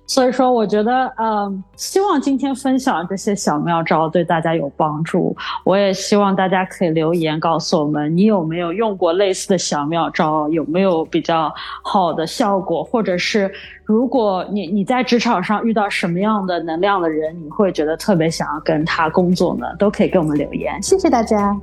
[0.06, 5.36] 所以说，我觉得，嗯，希望今天分享这些小妙招对大家有帮助。
[5.64, 11.54] 我也希望大家可以留言告诉我们，你有没有用过类似的小妙招，有没有比较
[11.84, 13.50] 好的效果，或者是
[13.86, 19.66] 如果你你在职场上遇到什么样的能量的人，你会觉得特别想要跟他工作呢？
[19.80, 20.82] 都可以给我们留言。
[20.84, 21.58] 谢谢大家。